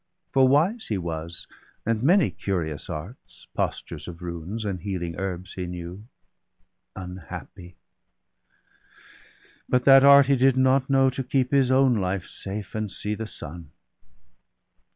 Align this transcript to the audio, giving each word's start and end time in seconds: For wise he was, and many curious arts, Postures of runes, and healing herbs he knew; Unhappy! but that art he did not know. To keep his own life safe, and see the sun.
For 0.31 0.47
wise 0.47 0.87
he 0.87 0.97
was, 0.97 1.45
and 1.85 2.01
many 2.01 2.31
curious 2.31 2.89
arts, 2.89 3.45
Postures 3.53 4.07
of 4.07 4.23
runes, 4.23 4.65
and 4.65 4.79
healing 4.81 5.15
herbs 5.17 5.53
he 5.53 5.67
knew; 5.67 6.07
Unhappy! 6.95 7.75
but 9.69 9.85
that 9.85 10.03
art 10.03 10.25
he 10.25 10.35
did 10.35 10.57
not 10.57 10.89
know. 10.89 11.11
To 11.11 11.23
keep 11.23 11.51
his 11.51 11.69
own 11.69 11.93
life 11.93 12.25
safe, 12.25 12.73
and 12.73 12.91
see 12.91 13.13
the 13.13 13.27
sun. 13.27 13.69